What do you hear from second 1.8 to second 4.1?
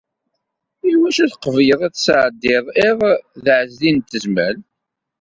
ad tesɛeddiḍ iḍ d Ɛezdin n